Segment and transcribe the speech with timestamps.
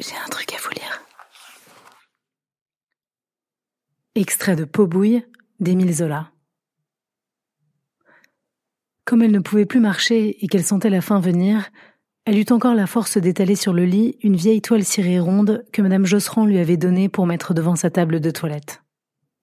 [0.00, 1.02] J'ai un truc à vous lire.
[4.16, 5.24] Extrait de Peau bouille
[5.60, 6.32] d'Émile Zola.
[9.04, 11.70] Comme elle ne pouvait plus marcher et qu'elle sentait la faim venir,
[12.24, 15.82] elle eut encore la force d'étaler sur le lit une vieille toile cirée ronde que
[15.82, 18.82] Madame Josserand lui avait donnée pour mettre devant sa table de toilette.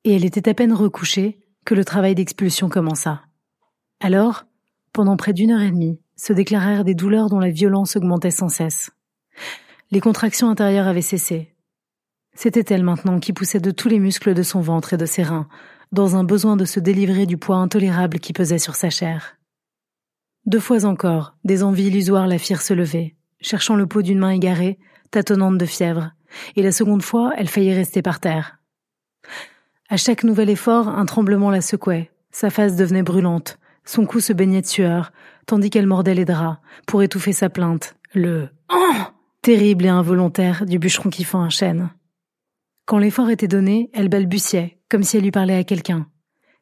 [0.04, 3.23] Et elle était à peine recouchée que le travail d'expulsion commença.
[4.02, 4.43] Alors,
[4.91, 8.49] pendant près d'une heure et demie, se déclarèrent des douleurs dont la violence augmentait sans
[8.49, 8.89] cesse.
[9.91, 11.53] Les contractions intérieures avaient cessé.
[12.33, 15.23] C'était elle maintenant qui poussait de tous les muscles de son ventre et de ses
[15.23, 15.49] reins,
[15.91, 19.37] dans un besoin de se délivrer du poids intolérable qui pesait sur sa chair.
[20.46, 24.29] Deux fois encore, des envies illusoires la firent se lever, cherchant le pot d'une main
[24.29, 24.79] égarée,
[25.11, 26.11] tâtonnante de fièvre,
[26.55, 28.60] et la seconde fois, elle faillit rester par terre.
[29.89, 34.31] À chaque nouvel effort, un tremblement la secouait, sa face devenait brûlante, son cou se
[34.31, 35.11] baignait de sueur,
[35.47, 38.91] tandis qu'elle mordait les draps, pour étouffer sa plainte, le Oh
[39.41, 41.89] terrible et involontaire du bûcheron qui fend un chêne.
[42.86, 46.07] Quand l'effort était donné, elle balbutiait, comme si elle lui parlait à quelqu'un.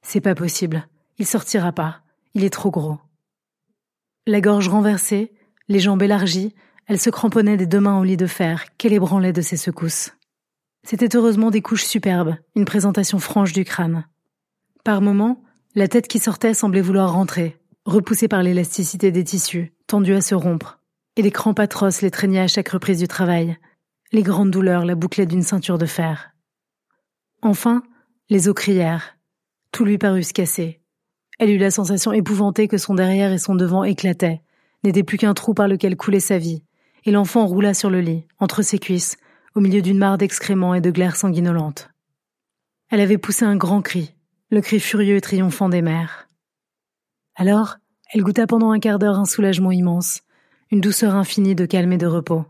[0.01, 0.87] C'est pas possible.
[1.17, 2.01] Il sortira pas.
[2.33, 2.99] Il est trop gros.
[4.27, 5.33] La gorge renversée,
[5.67, 6.53] les jambes élargies,
[6.87, 10.11] elle se cramponnait des deux mains au lit de fer qu'elle ébranlait de ses secousses.
[10.83, 14.05] C'était heureusement des couches superbes, une présentation franche du crâne.
[14.83, 15.43] Par moments,
[15.75, 20.35] la tête qui sortait semblait vouloir rentrer, repoussée par l'élasticité des tissus, tendue à se
[20.35, 20.78] rompre,
[21.15, 23.57] et les crampes atroces les traînaient à chaque reprise du travail.
[24.11, 26.31] Les grandes douleurs la bouclaient d'une ceinture de fer.
[27.41, 27.83] Enfin,
[28.29, 29.17] les os crièrent.
[29.71, 30.81] Tout lui parut se casser.
[31.39, 34.41] Elle eut la sensation épouvantée que son derrière et son devant éclataient,
[34.83, 36.63] n'était plus qu'un trou par lequel coulait sa vie,
[37.05, 39.17] et l'enfant roula sur le lit, entre ses cuisses,
[39.55, 41.89] au milieu d'une mare d'excréments et de glaires sanguinolentes.
[42.89, 44.15] Elle avait poussé un grand cri,
[44.49, 46.27] le cri furieux et triomphant des mères.
[47.35, 47.77] Alors,
[48.13, 50.21] elle goûta pendant un quart d'heure un soulagement immense,
[50.71, 52.45] une douceur infinie de calme et de repos.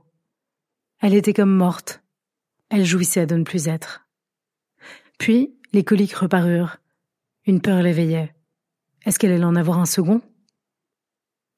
[1.02, 2.04] Elle était comme morte.
[2.70, 4.08] Elle jouissait de ne plus être.
[5.18, 6.78] Puis, les coliques reparurent.
[7.46, 8.36] Une peur l'éveillait.
[9.06, 10.22] Est-ce qu'elle allait en avoir un second?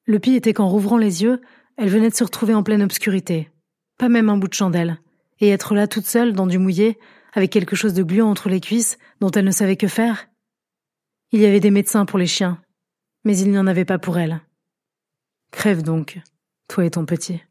[0.04, 1.40] Le pire était qu'en rouvrant les yeux,
[1.76, 3.50] elle venait de se retrouver en pleine obscurité.
[3.98, 5.00] Pas même un bout de chandelle.
[5.40, 6.98] Et être là toute seule, dans du mouillé,
[7.32, 10.28] avec quelque chose de gluant entre les cuisses, dont elle ne savait que faire?
[11.32, 12.62] Il y avait des médecins pour les chiens,
[13.24, 14.40] mais il n'y en avait pas pour elle.
[15.50, 16.20] Crève donc,
[16.72, 17.42] toi et ton petit.